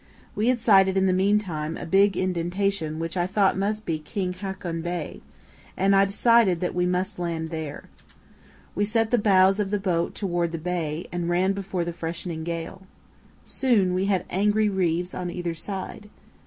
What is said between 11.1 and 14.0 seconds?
and ran before the freshening gale. Soon